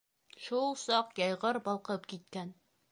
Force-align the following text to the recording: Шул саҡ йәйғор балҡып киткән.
Шул 0.45 0.73
саҡ 0.85 1.13
йәйғор 1.23 1.63
балҡып 1.69 2.11
киткән. 2.15 2.55